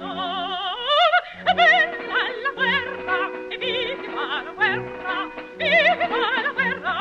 [0.00, 0.14] Viva
[2.42, 3.18] la guerra!
[3.60, 5.16] Viva la guerra!
[5.58, 6.92] Viva la guerra!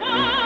[0.00, 0.39] ¡oh!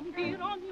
[0.00, 0.67] non dirò niente.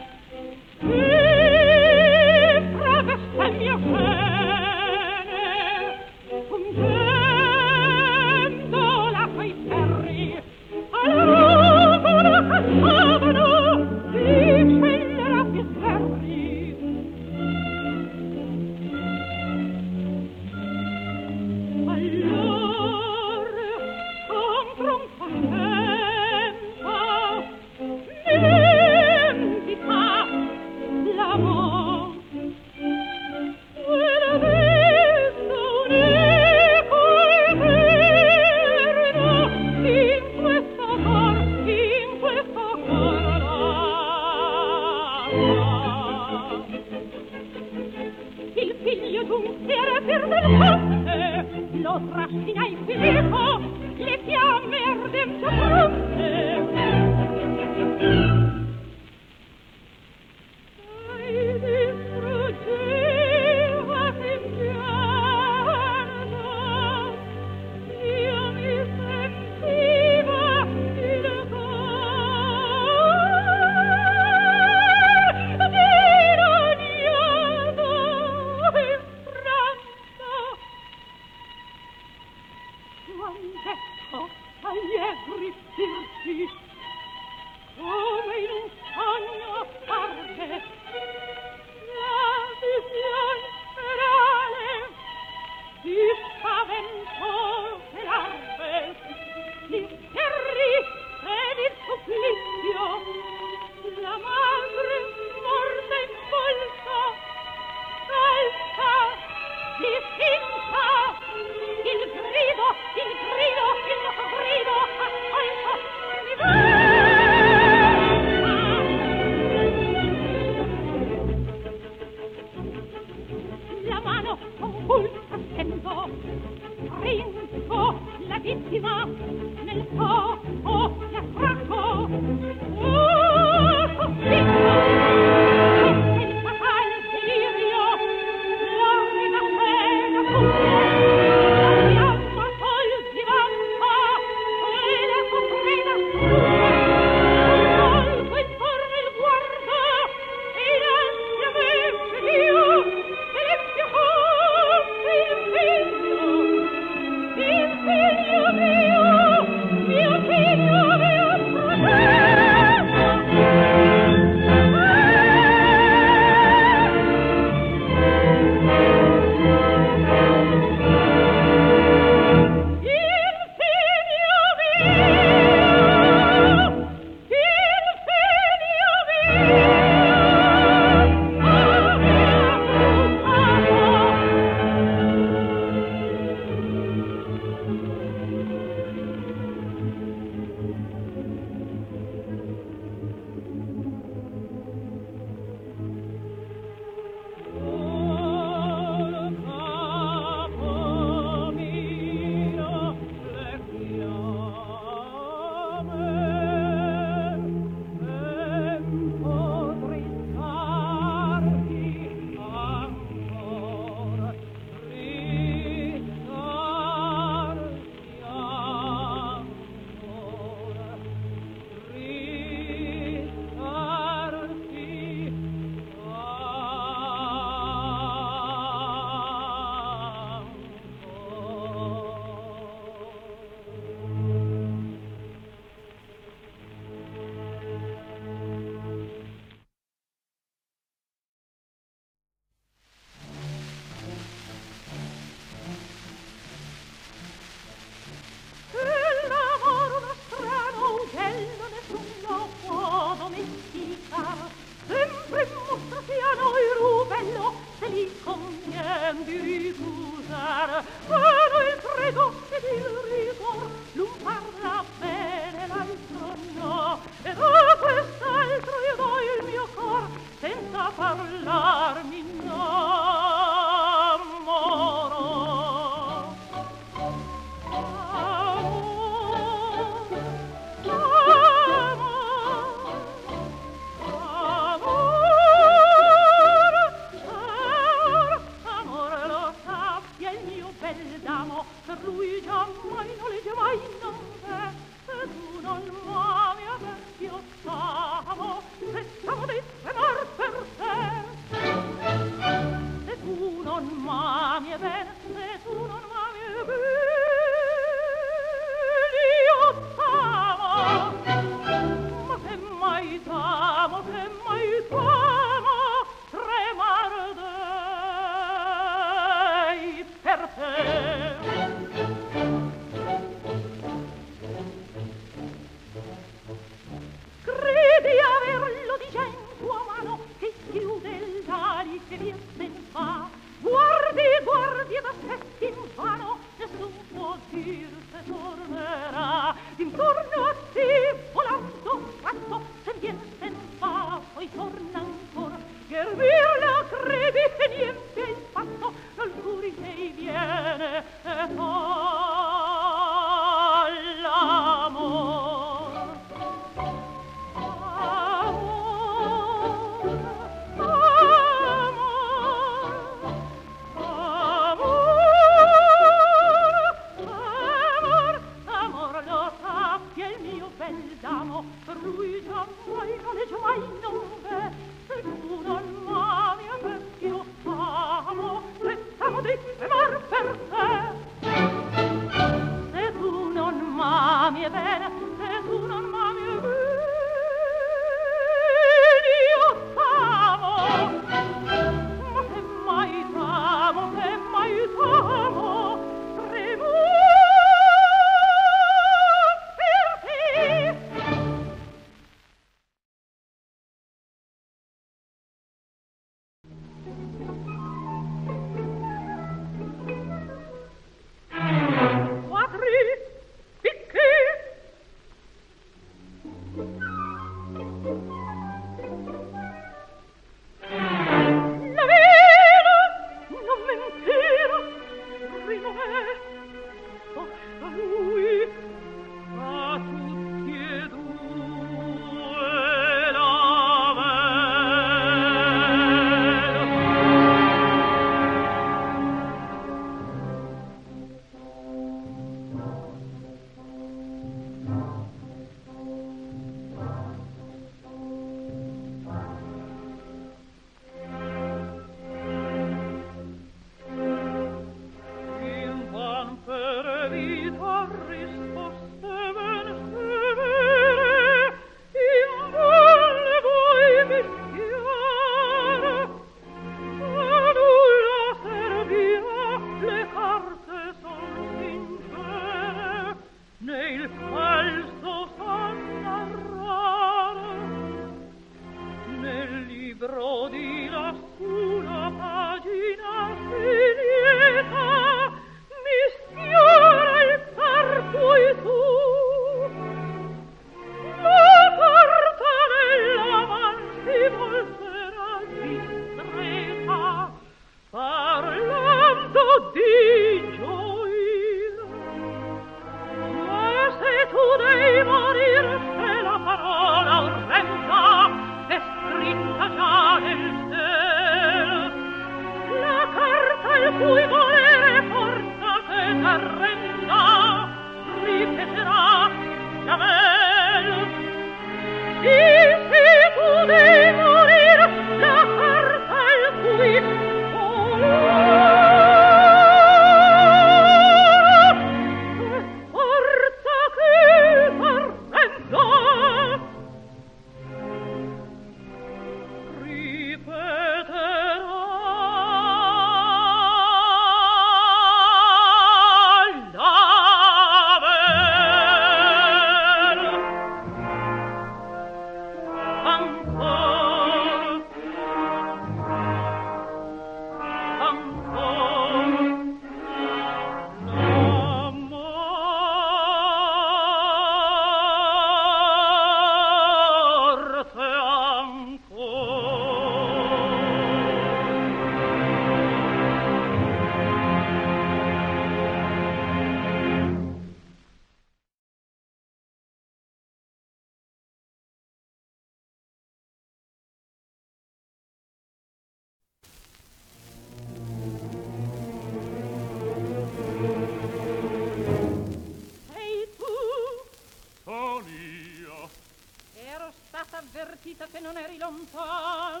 [596.94, 597.32] Ero...
[597.52, 600.00] Stata avvertita che non eri lontano,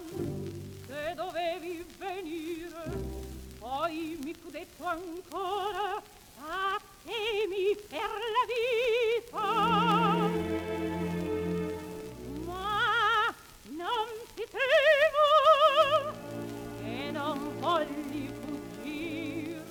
[0.86, 2.82] che dovevi venire.
[3.58, 6.02] Poi mi fu detto ancora,
[6.40, 9.38] a temi per la vita.
[12.46, 16.12] Ma non ti temo,
[16.82, 19.62] e non volli fuggire.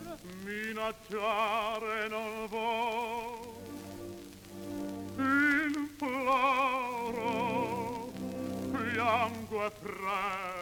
[0.44, 3.31] Minacciare non voglio.
[9.62, 10.61] tua praia.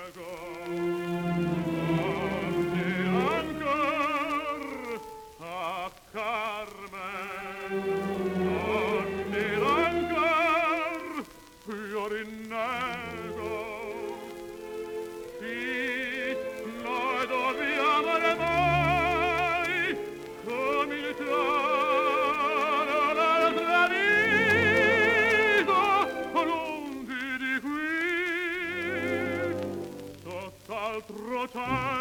[31.54, 31.99] time.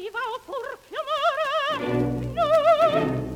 [0.00, 3.31] viva o pur più amore no!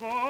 [0.00, 0.23] Coco.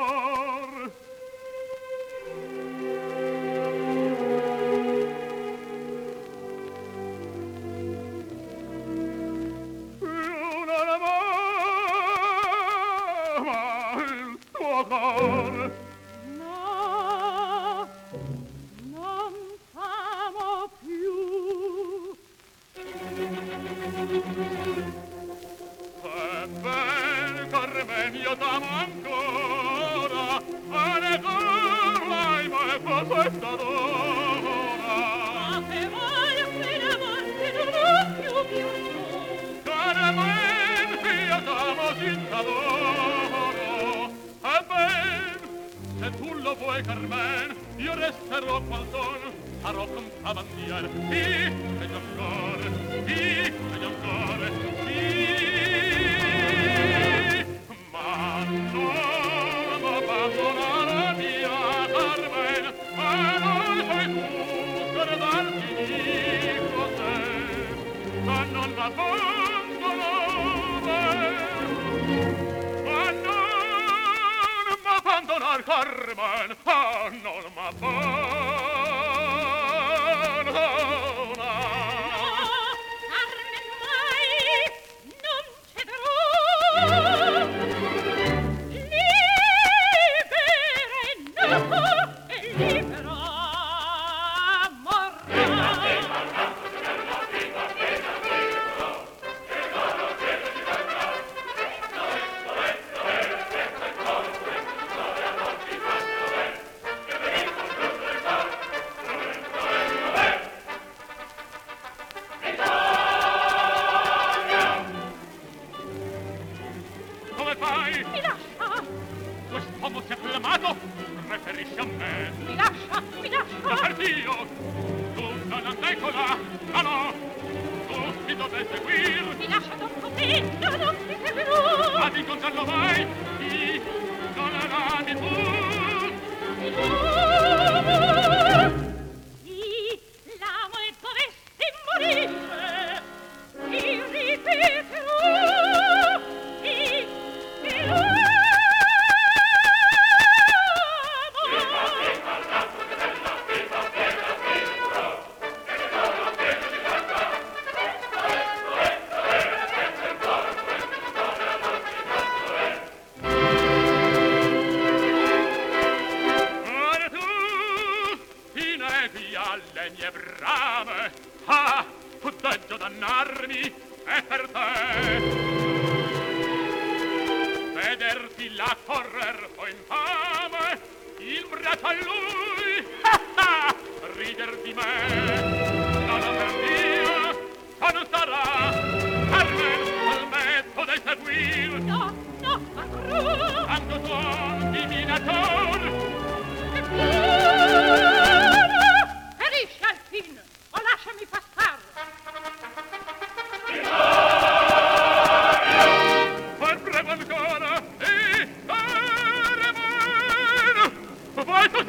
[75.65, 78.64] Carmen, a non m'abbandonare,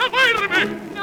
[0.06, 0.95] a verme!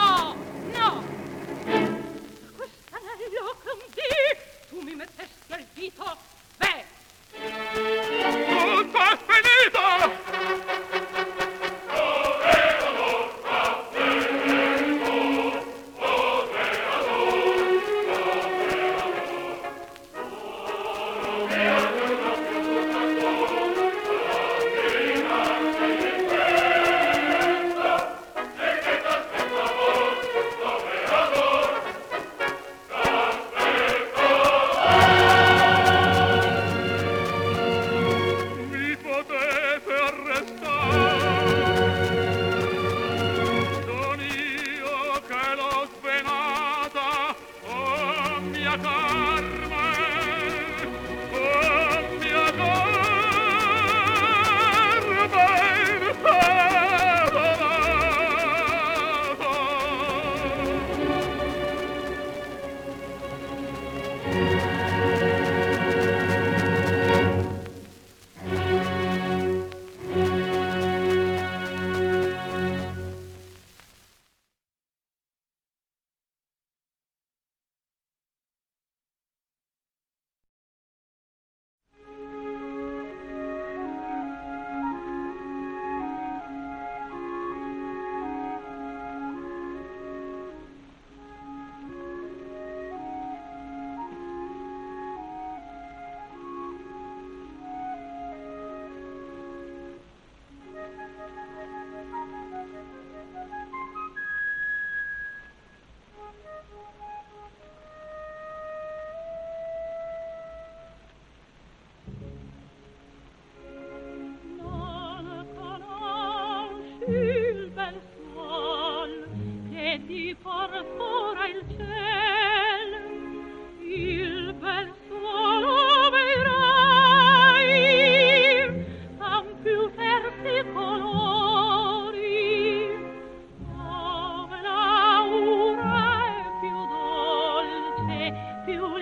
[138.65, 139.02] più